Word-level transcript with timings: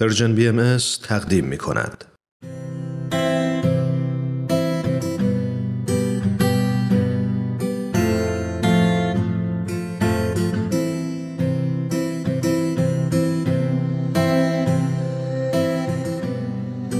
Persian 0.00 0.34
BMS 0.34 0.76
تقدیم 1.02 1.44
می 1.44 1.58
کند. 1.58 2.04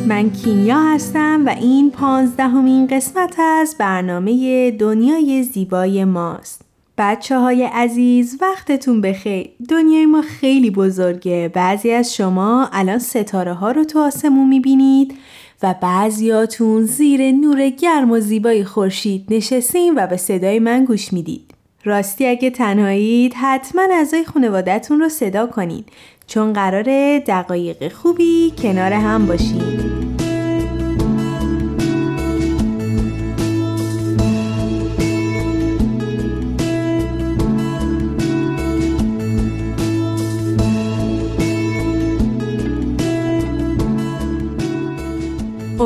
من 0.09 0.31
کیمیا 0.31 0.81
هستم 0.81 1.43
و 1.47 1.49
این 1.49 1.91
پانزدهمین 1.91 2.87
قسمت 2.87 3.39
از 3.39 3.77
برنامه 3.79 4.71
دنیای 4.71 5.43
زیبای 5.43 6.05
ماست. 6.05 6.63
بچه 6.99 7.39
های 7.39 7.65
عزیز 7.65 8.39
وقتتون 8.41 9.01
بخیر. 9.01 9.51
دنیای 9.69 10.07
ما 10.07 10.23
خیلی 10.23 10.71
بزرگه. 10.71 11.51
بعضی 11.55 11.91
از 11.91 12.15
شما 12.15 12.69
الان 12.73 12.99
ستاره 12.99 13.53
ها 13.55 13.71
رو 13.71 13.85
تو 13.85 13.99
آسمون 13.99 14.49
می‌بینید 14.49 15.15
و 15.63 15.75
بعضیاتون 15.83 16.83
زیر 16.83 17.33
نور 17.33 17.69
گرم 17.69 18.11
و 18.11 18.21
زیبای 18.21 18.65
خورشید 18.65 19.27
نشستین 19.31 19.95
و 19.97 20.07
به 20.07 20.17
صدای 20.17 20.59
من 20.59 20.85
گوش 20.85 21.13
می‌دید. 21.13 21.55
راستی 21.85 22.27
اگه 22.27 22.51
تنهایید 22.51 23.35
حتما 23.37 23.83
اعضای 23.93 24.25
خانوادهتون 24.25 25.01
رو 25.01 25.09
صدا 25.09 25.47
کنید 25.47 25.89
چون 26.27 26.53
قرار 26.53 27.19
دقایق 27.19 27.93
خوبی 27.93 28.53
کنار 28.63 28.93
هم 28.93 29.27
باشید 29.27 29.96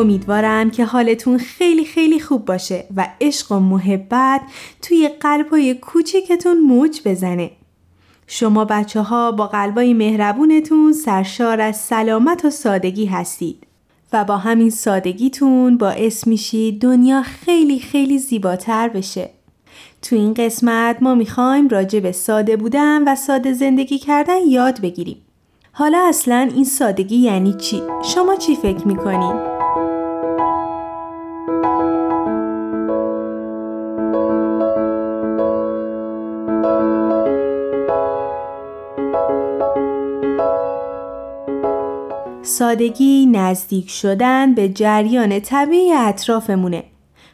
امیدوارم 0.01 0.71
که 0.71 0.85
حالتون 0.85 1.39
خیلی 1.39 1.85
خیلی 1.85 2.21
خوب 2.21 2.45
باشه 2.45 2.85
و 2.97 3.09
عشق 3.21 3.53
و 3.53 3.59
محبت 3.59 4.41
توی 4.83 5.09
قلبای 5.21 5.75
کوچکتون 5.75 6.61
موج 6.61 7.01
بزنه. 7.05 7.51
شما 8.27 8.65
بچه 8.65 9.01
ها 9.01 9.33
با 9.33 9.47
قلبای 9.47 9.95
مهربونتون 9.95 10.93
سرشار 10.93 11.61
از 11.61 11.77
سلامت 11.77 12.45
و 12.45 12.51
سادگی 12.51 13.07
هستید 13.07 13.67
و 14.13 14.25
با 14.25 14.37
همین 14.37 14.71
سادگیتون 14.71 15.79
باعث 15.79 16.27
میشید 16.27 16.81
دنیا 16.81 17.23
خیلی 17.23 17.79
خیلی 17.79 18.19
زیباتر 18.19 18.89
بشه. 18.89 19.31
تو 20.03 20.17
این 20.17 20.35
قسمت 20.35 20.97
ما 21.01 21.15
می‌خوایم 21.15 21.69
راجع 21.69 22.01
به 22.01 22.13
ساده 22.13 22.57
بودن 22.57 23.09
و 23.09 23.15
ساده 23.15 23.53
زندگی 23.53 23.99
کردن 23.99 24.47
یاد 24.49 24.81
بگیریم. 24.81 25.17
حالا 25.73 26.07
اصلا 26.09 26.51
این 26.55 26.65
سادگی 26.65 27.17
یعنی 27.17 27.53
چی؟ 27.53 27.83
شما 28.05 28.37
چی 28.37 28.57
فکر 28.57 28.89
می‌کنید؟ 28.89 29.60
سادگی 42.61 43.27
نزدیک 43.27 43.91
شدن 43.91 44.55
به 44.55 44.69
جریان 44.69 45.41
طبیعی 45.41 45.93
اطرافمونه. 45.93 46.85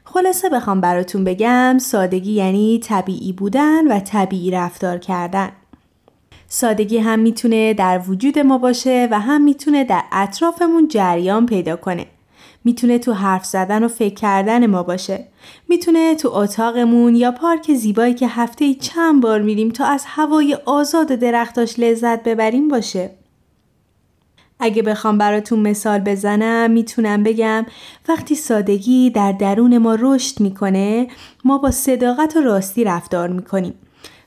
خلاصه 0.05 0.49
بخوام 0.49 0.81
براتون 0.81 1.25
بگم 1.25 1.79
سادگی 1.81 2.33
یعنی 2.33 2.79
طبیعی 2.79 3.33
بودن 3.33 3.93
و 3.93 4.01
طبیعی 4.01 4.51
رفتار 4.51 4.99
کردن. 4.99 5.49
سادگی 6.49 6.99
هم 6.99 7.19
می‌تونه 7.19 7.75
در 7.75 8.01
وجود 8.09 8.39
ما 8.39 8.59
باشه 8.59 9.09
و 9.11 9.21
هم 9.21 9.43
می‌تونه 9.43 9.85
در 9.85 10.03
اطرافمون 10.13 10.89
جریان 10.89 11.47
پیدا 11.47 11.77
کنه. 11.77 12.07
می‌تونه 12.65 12.99
تو 12.99 13.13
حرف 13.13 13.45
زدن 13.45 13.85
و 13.85 13.89
فکر 13.89 14.15
کردن 14.15 14.67
ما 14.67 14.83
باشه. 14.83 15.25
می‌تونه 15.69 16.15
تو 16.15 16.29
اتاقمون 16.33 17.17
یا 17.17 17.33
پارک 17.33 17.75
زیبایی 17.75 18.15
که 18.15 18.29
هفته 18.29 18.75
چند 18.75 19.23
بار 19.23 19.43
میریم 19.43 19.71
تا 19.71 19.85
از 19.85 20.05
هوای 20.07 20.59
آزاد 20.65 21.11
و 21.11 21.17
درختاش 21.17 21.79
لذت 21.79 22.23
ببریم 22.23 22.69
باشه. 22.69 23.11
اگه 24.61 24.83
بخوام 24.83 25.19
براتون 25.19 25.59
مثال 25.59 25.99
بزنم 25.99 26.71
می‌تونم 26.71 27.23
بگم 27.23 27.67
وقتی 28.09 28.35
سادگی 28.35 29.11
در 29.11 29.33
درون 29.33 29.79
ما 29.79 29.97
رشد 30.01 30.41
می‌کنه 30.41 31.09
ما 31.45 31.59
با 31.59 31.71
صداقت 31.71 32.37
و 32.37 32.41
راستی 32.41 32.85
رفتار 32.85 33.29
می‌کنیم 33.29 33.75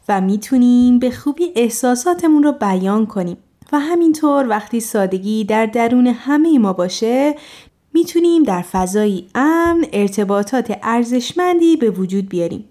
و 0.10 0.22
می‌تونیم 0.22 1.00
به 1.00 1.12
خوبی 1.12 1.52
احساساتمون 1.56 2.44
رو 2.44 2.52
بیان 2.52 3.06
کنیم. 3.06 3.38
و 3.72 3.80
همینطور 3.80 4.48
وقتی 4.48 4.80
سادگی 4.80 5.44
در 5.44 5.66
درون 5.66 6.08
همه 6.08 6.60
ما 6.60 6.74
باشه 6.74 7.36
می‌تونیم 7.94 8.44
در 8.44 8.62
فضایی 8.62 9.28
امن 9.36 9.86
ارتباطات 9.94 10.78
ارزشمندی 10.84 11.78
به 11.78 11.90
وجود 11.90 12.30
بیاریم 12.30 12.66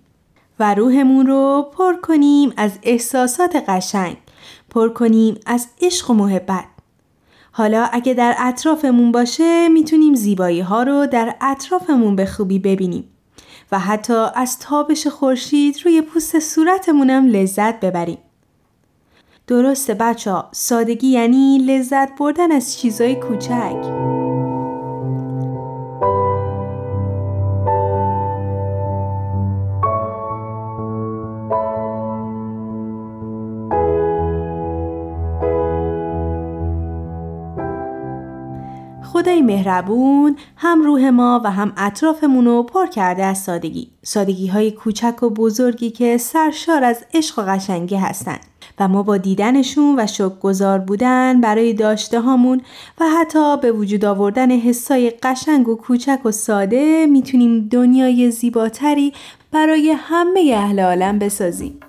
و 0.60 0.74
روحمون 0.74 1.26
رو 1.26 1.66
پر 1.78 1.94
کنیم 1.96 2.52
از 2.56 2.72
احساسات 2.82 3.56
قشنگ 3.68 4.16
پر 4.70 4.88
کنیم 4.88 5.40
از 5.46 5.66
عشق 5.82 6.10
و 6.10 6.14
محبت. 6.14 6.64
حالا 7.52 7.88
اگه 7.92 8.14
در 8.14 8.34
اطرافمون 8.38 9.12
باشه 9.12 9.68
می‌تونیم 9.68 10.14
زیبایی 10.14 10.60
ها 10.60 10.82
رو 10.82 11.06
در 11.06 11.34
اطرافمون 11.40 12.16
به 12.16 12.26
خوبی 12.26 12.58
ببینیم 12.58 13.04
و 13.72 13.78
حتی 13.78 14.26
از 14.34 14.58
تابش 14.58 15.06
خورشید 15.06 15.76
روی 15.84 16.02
پوست 16.02 16.38
صورتمونم 16.38 17.26
لذت 17.26 17.80
ببریم. 17.80 18.18
درسته 19.46 19.94
بچه 19.94 20.42
سادگی 20.52 21.08
یعنی 21.08 21.58
لذت 21.58 22.18
بردن 22.18 22.52
از 22.52 22.78
چیزای 22.78 23.14
کوچک. 23.14 24.17
مهربون 39.42 40.36
هم 40.56 40.82
روح 40.82 41.08
ما 41.08 41.40
و 41.44 41.50
هم 41.50 41.72
اطرافمون 41.76 42.44
رو 42.44 42.62
پر 42.62 42.86
کرده 42.86 43.24
از 43.24 43.38
سادگی. 43.38 43.90
سادگی 44.02 44.46
های 44.46 44.70
کوچک 44.70 45.22
و 45.22 45.30
بزرگی 45.30 45.90
که 45.90 46.18
سرشار 46.18 46.84
از 46.84 47.04
عشق 47.14 47.38
و 47.38 47.42
قشنگی 47.42 47.96
هستند 47.96 48.40
و 48.80 48.88
ما 48.88 49.02
با 49.02 49.16
دیدنشون 49.16 49.96
و 49.98 50.28
گذار 50.28 50.78
بودن 50.78 51.40
برای 51.40 51.74
داشته 51.74 52.20
هامون 52.20 52.60
و 53.00 53.04
حتی 53.08 53.56
به 53.56 53.72
وجود 53.72 54.04
آوردن 54.04 54.50
حسای 54.50 55.10
قشنگ 55.10 55.68
و 55.68 55.76
کوچک 55.76 56.20
و 56.24 56.30
ساده 56.30 57.06
می‌تونیم 57.06 57.68
دنیای 57.68 58.30
زیباتری 58.30 59.12
برای 59.52 59.90
همه 59.98 60.52
اهل 60.54 60.80
عالم 60.80 61.18
بسازیم. 61.18 61.80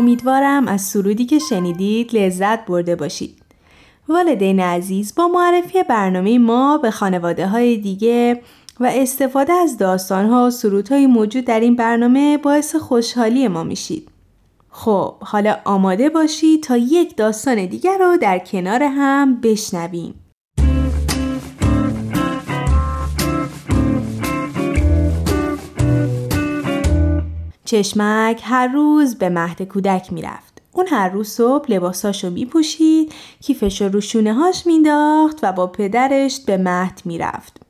امیدوارم 0.00 0.68
از 0.68 0.80
سرودی 0.80 1.26
که 1.26 1.38
شنیدید 1.38 2.16
لذت 2.16 2.66
برده 2.66 2.96
باشید. 2.96 3.42
والدین 4.08 4.60
عزیز 4.60 5.14
با 5.14 5.28
معرفی 5.28 5.82
برنامه 5.82 6.38
ما 6.38 6.78
به 6.78 6.90
خانواده 6.90 7.46
های 7.46 7.76
دیگه 7.76 8.40
و 8.80 8.90
استفاده 8.94 9.52
از 9.52 9.78
داستانها 9.78 10.46
و 10.46 10.50
سرودهای 10.50 11.06
موجود 11.06 11.44
در 11.44 11.60
این 11.60 11.76
برنامه 11.76 12.38
باعث 12.38 12.76
خوشحالی 12.76 13.48
ما 13.48 13.64
میشید. 13.64 14.08
خب 14.70 15.14
حالا 15.20 15.56
آماده 15.64 16.08
باشید 16.08 16.62
تا 16.62 16.76
یک 16.76 17.16
داستان 17.16 17.66
دیگر 17.66 17.98
رو 17.98 18.16
در 18.16 18.38
کنار 18.38 18.82
هم 18.82 19.40
بشنویم. 19.40 20.14
چشمک 27.70 28.40
هر 28.44 28.68
روز 28.68 29.14
به 29.14 29.28
مهد 29.28 29.62
کودک 29.62 30.12
می‌رفت. 30.12 30.62
اون 30.72 30.86
هر 30.86 31.08
روز 31.08 31.28
صبح 31.28 31.72
لباساشو 31.72 32.30
میپوشید، 32.30 33.12
کیفش 33.40 33.82
رو 33.82 34.00
شونه 34.00 34.34
هاش 34.34 34.66
مینداخت 34.66 35.38
و 35.42 35.52
با 35.52 35.66
پدرش 35.66 36.40
به 36.40 36.56
مهد 36.56 37.02
می‌رفت. 37.04 37.60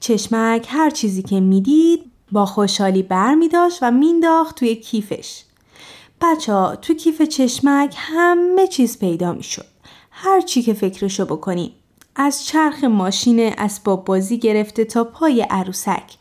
چشمک 0.00 0.66
هر 0.68 0.90
چیزی 0.90 1.22
که 1.22 1.40
می‌دید 1.40 2.10
با 2.32 2.46
خوشحالی 2.46 3.02
بر 3.02 3.34
می 3.34 3.48
داشت 3.48 3.78
و 3.82 3.90
مینداخت 3.90 4.56
توی 4.56 4.74
کیفش. 4.74 5.42
بچه 6.20 6.52
ها 6.52 6.76
تو 6.76 6.94
کیف 6.94 7.22
چشمک 7.22 7.94
همه 7.98 8.66
چیز 8.66 8.98
پیدا 8.98 9.32
می 9.32 9.42
شد. 9.42 9.66
هر 10.10 10.40
چی 10.40 10.62
که 10.62 10.74
فکرشو 10.74 11.24
بکنین. 11.24 11.70
از 12.16 12.44
چرخ 12.44 12.84
ماشین 12.84 13.40
اسباب 13.58 14.04
بازی 14.04 14.38
گرفته 14.38 14.84
تا 14.84 15.04
پای 15.04 15.42
عروسک. 15.42 16.12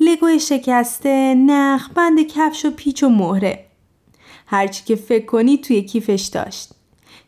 لگوی 0.00 0.40
شکسته، 0.40 1.34
نخ، 1.34 1.88
بند 1.94 2.18
کفش 2.26 2.64
و 2.64 2.70
پیچ 2.70 3.02
و 3.02 3.08
مهره. 3.08 3.64
هرچی 4.46 4.84
که 4.84 4.96
فکر 4.96 5.26
کنی 5.26 5.58
توی 5.58 5.82
کیفش 5.82 6.30
داشت. 6.32 6.70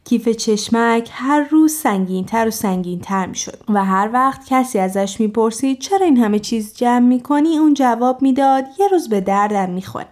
کیف 0.05 0.29
چشمک 0.29 1.11
هر 1.13 1.41
روز 1.51 1.73
سنگینتر 1.73 2.49
و 2.49 2.51
سنگینتر 2.51 3.27
می 3.27 3.35
شد 3.35 3.59
و 3.69 3.85
هر 3.85 4.11
وقت 4.13 4.47
کسی 4.49 4.79
ازش 4.79 5.21
می‌پرسید 5.21 5.79
چرا 5.79 6.07
این 6.07 6.17
همه 6.17 6.39
چیز 6.39 6.77
جمع 6.77 7.07
می‌کنی 7.07 7.59
اون 7.59 7.75
جواب 7.75 8.23
می‌داد 8.23 8.65
یه 8.79 8.89
روز 8.89 9.09
به 9.09 9.21
دردم 9.21 9.71
می‌خوره 9.71 10.07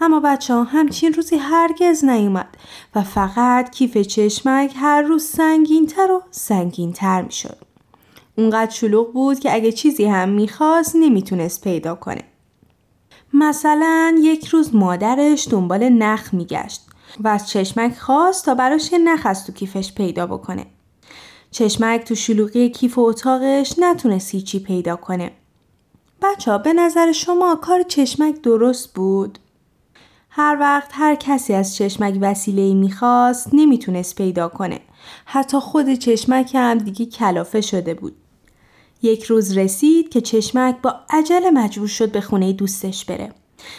اما 0.00 0.20
بچه 0.20 0.54
ها 0.54 0.64
همچین 0.64 1.12
روزی 1.12 1.36
هرگز 1.36 2.04
نیومد 2.04 2.56
و 2.94 3.02
فقط 3.02 3.70
کیف 3.70 3.98
چشمک 3.98 4.72
هر 4.76 5.02
روز 5.02 5.24
سنگینتر 5.24 6.10
و 6.10 6.22
سنگینتر 6.30 7.22
می‌شد. 7.22 7.71
اونقدر 8.38 8.70
شلوغ 8.70 9.12
بود 9.12 9.38
که 9.38 9.54
اگه 9.54 9.72
چیزی 9.72 10.04
هم 10.04 10.28
می‌خواست 10.28 10.96
نمی‌تونست 10.96 11.64
پیدا 11.64 11.94
کنه. 11.94 12.22
مثلا 13.34 14.16
یک 14.20 14.46
روز 14.46 14.74
مادرش 14.74 15.48
دنبال 15.48 15.88
نخ 15.88 16.34
میگشت 16.34 16.86
و 17.20 17.28
از 17.28 17.48
چشمک 17.48 17.96
خواست 17.98 18.44
تا 18.44 18.54
براش 18.54 18.92
یه 18.92 18.98
نخ 18.98 19.20
از 19.24 19.46
تو 19.46 19.52
کیفش 19.52 19.92
پیدا 19.92 20.26
بکنه. 20.26 20.66
چشمک 21.50 22.04
تو 22.04 22.14
شلوغی 22.14 22.70
کیف 22.70 22.98
و 22.98 23.00
اتاقش 23.00 23.74
نتونست 23.78 24.34
هیچی 24.34 24.58
پیدا 24.60 24.96
کنه. 24.96 25.30
بچه 26.22 26.58
به 26.58 26.72
نظر 26.72 27.12
شما 27.12 27.56
کار 27.56 27.82
چشمک 27.82 28.42
درست 28.42 28.94
بود؟ 28.94 29.38
هر 30.30 30.56
وقت 30.60 30.90
هر 30.92 31.14
کسی 31.14 31.54
از 31.54 31.76
چشمک 31.76 32.18
وسیله 32.20 32.74
می‌خواست 32.74 33.48
نمی‌تونست 33.52 34.14
پیدا 34.14 34.48
کنه. 34.48 34.80
حتی 35.24 35.58
خود 35.58 35.94
چشمک 35.94 36.50
هم 36.54 36.78
دیگه 36.78 37.06
کلافه 37.06 37.60
شده 37.60 37.94
بود. 37.94 38.16
یک 39.02 39.24
روز 39.24 39.58
رسید 39.58 40.08
که 40.08 40.20
چشمک 40.20 40.76
با 40.82 40.94
عجله 41.10 41.50
مجبور 41.50 41.88
شد 41.88 42.12
به 42.12 42.20
خونه 42.20 42.52
دوستش 42.52 43.04
بره. 43.04 43.32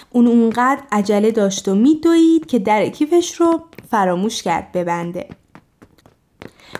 اون 0.09 0.27
اونقدر 0.27 0.81
عجله 0.91 1.31
داشت 1.31 1.67
و 1.67 1.75
میدوید 1.75 2.45
که 2.45 2.59
در 2.59 2.89
کیفش 2.89 3.35
رو 3.35 3.61
فراموش 3.91 4.43
کرد 4.43 4.71
ببنده. 4.71 5.29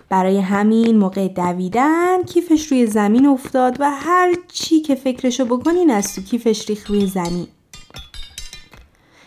برای 0.10 0.40
همین 0.40 0.98
موقع 0.98 1.28
دویدن 1.28 2.24
کیفش 2.24 2.68
روی 2.68 2.88
زمین 2.88 3.26
افتاد 3.26 3.78
و 3.80 3.92
هر 3.92 4.34
چی 4.48 4.82
که 4.82 4.96
فکرشو 4.96 5.46
بکنین 5.46 5.92
از 5.92 6.16
تو 6.16 6.22
کیفش 6.22 6.70
ریخ 6.70 6.90
روی 6.90 7.08
زمین. 7.08 7.48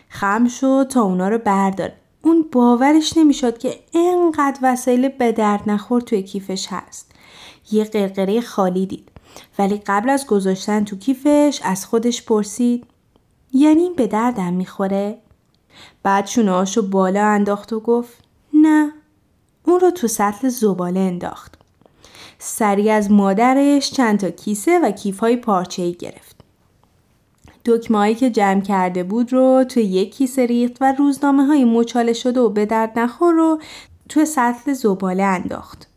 خم 0.08 0.48
شد 0.48 0.86
تا 0.90 1.02
اونا 1.02 1.28
رو 1.28 1.38
برداره. 1.38 1.96
اون 2.22 2.46
باورش 2.52 3.16
نمی‌شد 3.16 3.58
که 3.58 3.78
انقدر 3.94 4.58
وسایل 4.62 5.08
به 5.08 5.32
درد 5.32 5.62
نخور 5.70 6.00
توی 6.00 6.22
کیفش 6.22 6.66
هست. 6.70 7.12
یه 7.72 7.84
قرقره 7.84 8.40
خالی 8.40 8.86
دید. 8.86 9.08
ولی 9.58 9.82
قبل 9.86 10.10
از 10.10 10.26
گذاشتن 10.26 10.84
تو 10.84 10.96
کیفش 10.96 11.60
از 11.64 11.86
خودش 11.86 12.22
پرسید 12.22 12.86
یعنی 13.52 13.90
به 13.96 14.06
دردم 14.06 14.52
می‌خوره؟ 14.52 15.18
بعد 16.02 16.26
شونهاشو 16.26 16.90
بالا 16.90 17.26
انداخت 17.26 17.72
و 17.72 17.80
گفت 17.80 18.14
نه 18.54 18.92
اون 19.64 19.80
رو 19.80 19.90
تو 19.90 20.08
سطل 20.08 20.48
زباله 20.48 21.00
انداخت. 21.00 21.54
سری 22.38 22.90
از 22.90 23.10
مادرش 23.10 23.90
چند 23.90 24.18
تا 24.18 24.30
کیسه 24.30 24.78
و 24.78 24.90
کیفهای 24.90 25.36
پارچه 25.36 25.82
ای 25.82 25.92
گرفت. 25.92 26.36
دکمه 27.64 28.14
که 28.14 28.30
جمع 28.30 28.60
کرده 28.60 29.02
بود 29.02 29.32
رو 29.32 29.64
توی 29.68 29.82
یک 29.82 30.14
کیسه 30.14 30.46
ریخت 30.46 30.76
و 30.80 30.92
روزنامه 30.98 31.44
های 31.44 31.64
مچاله 31.64 32.12
شده 32.12 32.40
و 32.40 32.48
به 32.48 32.66
درد 32.66 32.98
نخور 32.98 33.34
رو 33.34 33.60
توی 34.08 34.26
سطل 34.26 34.72
زباله 34.72 35.22
انداخت. 35.22 35.88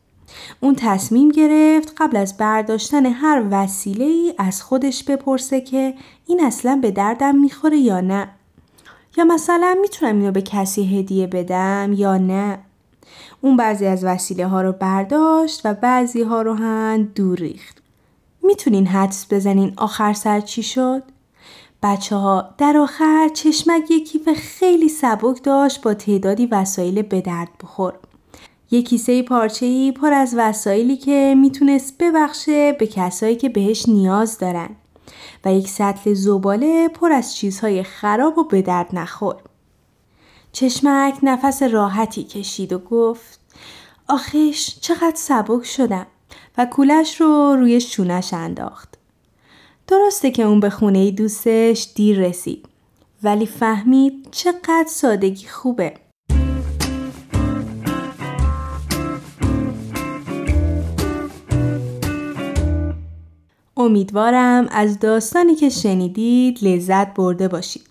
اون 0.59 0.75
تصمیم 0.75 1.29
گرفت 1.29 1.93
قبل 1.97 2.17
از 2.17 2.37
برداشتن 2.37 3.05
هر 3.05 3.43
وسیله 3.51 4.05
ای 4.05 4.33
از 4.37 4.61
خودش 4.61 5.03
بپرسه 5.03 5.61
که 5.61 5.93
این 6.27 6.45
اصلا 6.45 6.79
به 6.81 6.91
دردم 6.91 7.35
می‌خوره 7.35 7.77
یا 7.77 8.01
نه. 8.01 8.27
یا 9.17 9.23
مثلا 9.23 9.75
می‌تونم 9.81 10.19
اینو 10.19 10.31
به 10.31 10.41
کسی 10.41 10.99
هدیه 10.99 11.27
بدم 11.27 11.93
یا 11.95 12.17
نه. 12.17 12.59
اون 13.41 13.57
بعضی 13.57 13.85
از 13.85 14.03
وسیله 14.03 14.47
ها 14.47 14.61
رو 14.61 14.71
برداشت 14.71 15.61
و 15.65 15.73
بعضی 15.73 16.21
ها 16.21 16.41
رو 16.41 16.53
هم 16.53 17.03
دور 17.03 17.37
ریخت. 17.37 17.81
می‌تونین 18.43 18.87
حدس 18.87 19.25
بزنین 19.29 19.73
آخر 19.77 20.13
سر 20.13 20.39
چی 20.39 20.63
شد؟ 20.63 21.03
بچه 21.83 22.15
ها 22.15 22.49
در 22.57 22.77
آخر 22.77 23.29
چشمک 23.33 23.91
یک 23.91 24.11
کیف 24.11 24.29
خیلی 24.29 24.89
سبک 24.89 25.43
داشت 25.43 25.81
با 25.81 25.93
تعدادی 25.93 26.45
وسایل 26.45 27.01
به 27.01 27.21
درد 27.21 27.49
بخور. 27.63 27.93
یک 28.71 28.89
کیسه 28.89 29.23
پارچه‌ای 29.23 29.91
پر 29.91 30.13
از 30.13 30.35
وسایلی 30.37 30.97
که 30.97 31.35
می‌تونست 31.37 31.97
ببخشه 31.97 32.71
به 32.71 32.87
کسایی 32.87 33.35
که 33.35 33.49
بهش 33.49 33.89
نیاز 33.89 34.37
دارن 34.37 34.69
و 35.45 35.53
یک 35.53 35.67
سطل 35.67 36.13
زباله 36.13 36.87
پر 36.87 37.11
از 37.11 37.35
چیزهای 37.35 37.83
خراب 37.83 38.37
و 38.37 38.43
به 38.43 38.61
درد 38.61 38.89
نخور. 38.93 39.35
چشمک 40.51 41.19
نفس 41.23 41.63
راحتی 41.63 42.23
کشید 42.23 42.73
و 42.73 42.79
گفت 42.79 43.39
آخیش 44.07 44.79
چقدر 44.79 45.15
سبک 45.15 45.63
شدم 45.63 46.07
و 46.57 46.65
کولش 46.65 47.21
رو 47.21 47.55
روی 47.55 47.81
شونش 47.81 48.33
انداخت. 48.33 48.97
درسته 49.87 50.31
که 50.31 50.43
اون 50.43 50.59
به 50.59 50.69
خونه 50.69 51.11
دوستش 51.11 51.87
دیر 51.95 52.19
رسید 52.19 52.65
ولی 53.23 53.45
فهمید 53.45 54.27
چقدر 54.31 54.87
سادگی 54.87 55.47
خوبه. 55.47 55.93
امیدوارم 63.89 64.67
از 64.71 64.99
داستانی 64.99 65.55
که 65.55 65.69
شنیدید 65.69 66.59
لذت 66.61 67.13
برده 67.13 67.47
باشید. 67.47 67.89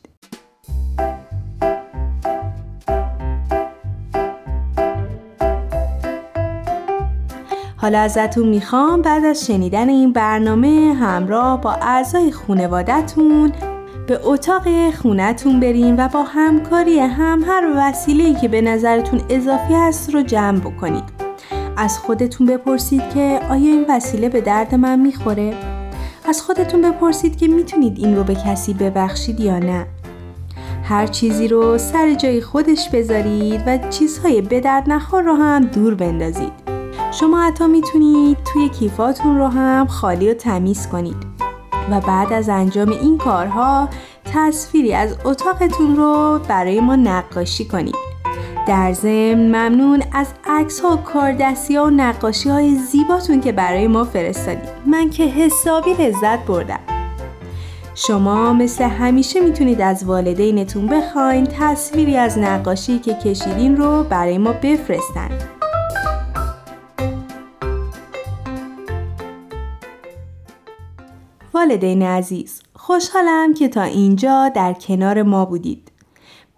حالا 7.76 7.98
ازتون 7.98 8.48
می‌خوام 8.48 9.02
بعد 9.02 9.24
از 9.24 9.46
شنیدن 9.46 9.88
این 9.88 10.12
برنامه 10.12 10.94
همراه 11.00 11.60
با 11.60 11.72
اعضای 11.72 12.32
خونوادتون 12.32 13.52
به 14.06 14.20
اتاق 14.24 14.90
خونتون 14.90 15.60
بریم 15.60 15.96
و 15.98 16.08
با 16.08 16.22
همکاری 16.22 16.98
هم 16.98 17.44
هر 17.46 17.72
وسیله‌ای 17.76 18.34
که 18.34 18.48
به 18.48 18.60
نظرتون 18.60 19.20
اضافی 19.30 19.74
هست 19.74 20.14
رو 20.14 20.22
جمع 20.22 20.60
بکنید. 20.60 21.04
از 21.76 21.98
خودتون 21.98 22.46
بپرسید 22.46 23.02
که 23.14 23.40
آیا 23.50 23.70
این 23.70 23.84
وسیله 23.88 24.28
به 24.28 24.40
درد 24.40 24.74
من 24.74 25.00
می‌خوره؟ 25.00 25.67
از 26.28 26.42
خودتون 26.42 26.82
بپرسید 26.82 27.36
که 27.36 27.48
می‌تونید 27.48 27.98
این 27.98 28.16
رو 28.16 28.24
به 28.24 28.34
کسی 28.34 28.74
ببخشید 28.74 29.40
یا 29.40 29.58
نه. 29.58 29.86
هر 30.84 31.06
چیزی 31.06 31.48
رو 31.48 31.78
سر 31.78 32.14
جای 32.14 32.40
خودش 32.40 32.88
بذارید 32.90 33.62
و 33.66 33.78
چیزهای 33.90 34.42
به 34.42 34.60
درد 34.60 34.84
نخور 34.90 35.22
رو 35.22 35.34
هم 35.34 35.60
دور 35.60 35.94
بندازید. 35.94 36.52
شما 37.12 37.46
حتی 37.46 37.66
می‌تونید 37.66 38.38
توی 38.52 38.68
کیفاتون 38.68 39.38
رو 39.38 39.46
هم 39.46 39.86
خالی 39.86 40.30
و 40.30 40.34
تمیز 40.34 40.88
کنید 40.88 41.16
و 41.90 42.00
بعد 42.00 42.32
از 42.32 42.48
انجام 42.48 42.88
این 42.88 43.18
کارها 43.18 43.88
تصویری 44.34 44.94
از 44.94 45.16
اتاقتون 45.24 45.96
رو 45.96 46.40
برای 46.48 46.80
ما 46.80 46.96
نقاشی 46.96 47.64
کنید. 47.64 48.07
در 48.68 48.92
ضمن 48.92 49.34
ممنون 49.34 50.02
از 50.12 50.26
عکس 50.44 50.80
ها 50.80 50.92
و 50.92 50.96
کاردستی 50.96 51.76
ها 51.76 51.84
و 51.84 51.90
نقاشی 51.90 52.48
های 52.48 52.74
زیباتون 52.74 53.40
که 53.40 53.52
برای 53.52 53.86
ما 53.86 54.04
فرستادید 54.04 54.68
من 54.86 55.10
که 55.10 55.24
حسابی 55.24 55.94
لذت 55.94 56.46
بردم 56.46 56.80
شما 57.94 58.52
مثل 58.52 58.84
همیشه 58.84 59.40
می‌تونید 59.40 59.80
از 59.80 60.04
والدینتون 60.04 60.86
بخواین 60.86 61.46
تصویری 61.46 62.16
از 62.16 62.38
نقاشی 62.38 62.98
که 62.98 63.14
کشیدین 63.14 63.76
رو 63.76 64.04
برای 64.04 64.38
ما 64.38 64.52
بفرستن. 64.52 65.28
والدین 71.54 72.02
عزیز 72.02 72.62
خوشحالم 72.76 73.54
که 73.54 73.68
تا 73.68 73.82
اینجا 73.82 74.48
در 74.48 74.72
کنار 74.72 75.22
ما 75.22 75.44
بودید. 75.44 75.97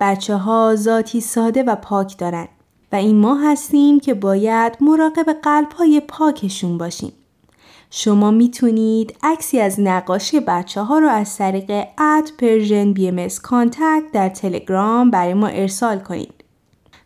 بچه 0.01 0.37
ها 0.37 0.75
ذاتی 0.77 1.21
ساده 1.21 1.63
و 1.63 1.77
پاک 1.77 2.19
دارند 2.19 2.49
و 2.93 2.97
این 2.97 3.17
ما 3.17 3.35
هستیم 3.35 4.01
که 4.01 4.15
باید 4.15 4.77
مراقب 4.81 5.33
قلب 5.43 5.73
های 5.73 6.01
پاکشون 6.01 6.79
باشیم. 6.79 7.13
شما 7.91 8.31
می‌تونید 8.31 9.17
عکسی 9.23 9.61
از 9.61 9.81
نقاشی 9.81 10.41
بچه 10.41 10.81
ها 10.81 10.99
رو 10.99 11.09
از 11.09 11.37
طریق 11.37 11.85
at 11.99 12.33
Persian 12.39 12.93
BMS 12.93 13.11
در 14.13 14.29
تلگرام 14.29 15.11
برای 15.11 15.35
ما 15.35 15.47
ارسال 15.47 15.99
کنید. 15.99 16.40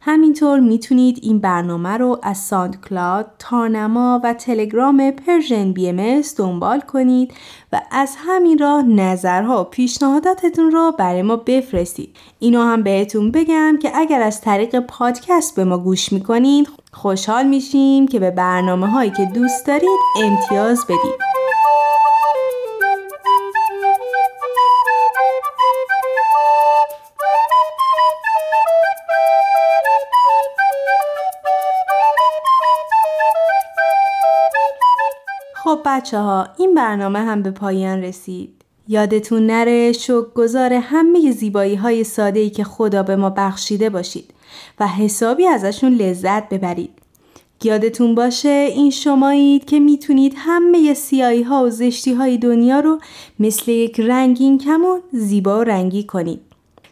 همینطور 0.06 0.61
می‌تونید 0.61 1.18
این 1.23 1.38
برنامه 1.38 1.88
رو 1.88 2.18
از 2.23 2.38
SoundCloud، 2.38 3.26
تارنما 3.38 4.20
و 4.25 4.34
تلگرام 4.34 5.11
Persian 5.11 5.73
BMS 5.73 6.23
دنبال 6.38 6.80
کنید 6.80 7.34
و 7.73 7.80
از 7.90 8.16
همین 8.18 8.58
راه 8.58 8.82
نظرها 8.82 9.61
و 9.61 9.64
پیشنهاداتتون 9.64 10.70
رو 10.70 10.92
برای 10.99 11.23
ما 11.23 11.37
بفرستید. 11.37 12.16
اینو 12.38 12.62
هم 12.62 12.82
بهتون 12.82 13.30
بگم 13.30 13.78
که 13.82 13.90
اگر 13.94 14.23
از 14.23 14.40
طریق 14.40 14.80
پادکست 14.80 15.56
به 15.56 15.64
ما 15.64 15.78
گوش 15.78 16.12
می‌کنید 16.12 16.68
خوشحال 16.92 17.46
میشیم 17.46 18.08
که 18.08 18.18
به 18.18 18.30
برنامه 18.30 18.87
هایی 18.87 19.11
که 19.11 19.25
دوست 19.34 19.66
دارید 19.66 20.00
امتیاز 20.23 20.84
بدید. 20.84 21.43
خب 35.64 35.80
بچه 35.85 36.18
ها 36.18 36.47
این 36.59 36.75
برنامه 36.75 37.18
هم 37.18 37.42
به 37.42 37.50
پایان 37.50 38.02
رسید. 38.02 38.50
یادتون 38.88 39.47
نره 39.47 39.92
گذار 40.35 40.73
همه 40.73 41.30
زیبایی 41.30 41.75
های 41.75 42.04
ساده 42.04 42.40
ای 42.40 42.50
که 42.50 42.64
خدا 42.64 43.02
به 43.02 43.16
ما 43.16 43.30
بخشیده 43.30 43.90
باشید 43.90 44.35
و 44.80 44.88
حسابی 44.88 45.47
ازشون 45.47 45.92
لذت 45.92 46.49
ببرید. 46.49 46.90
یادتون 47.62 48.14
باشه 48.14 48.49
این 48.49 48.90
شمایید 48.90 49.64
که 49.64 49.80
می‌تونید 49.80 50.35
همه 50.37 50.94
سیایی 50.94 51.42
ها 51.42 51.64
و 51.64 51.71
زشتی 51.71 52.14
های 52.14 52.38
دنیا 52.38 52.80
رو 52.80 52.99
مثل 53.38 53.71
یک 53.71 54.00
رنگین 54.00 54.59
کمون 54.59 55.00
زیبا 55.12 55.59
و 55.59 55.64
رنگی 55.64 56.04
کنید. 56.04 56.40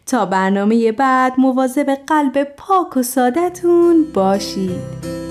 تا 0.06 0.26
برنامه 0.26 0.92
بعد 0.92 1.32
مواظب 1.38 1.94
قلب 2.06 2.44
پاک 2.44 2.96
و 2.96 3.02
سادتون 3.02 4.04
باشید. 4.14 5.21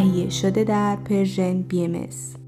تهیه 0.00 0.30
شده 0.30 0.64
در 0.64 0.96
پرژن 0.96 1.64
ام 1.72 2.39